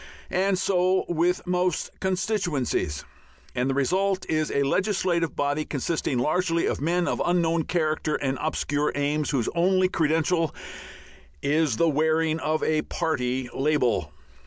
[0.31, 3.05] And so with most constituencies,
[3.53, 8.39] and the result is a legislative body consisting largely of men of unknown character and
[8.41, 10.55] obscure aims, whose only credential
[11.43, 14.11] is the wearing of a party label.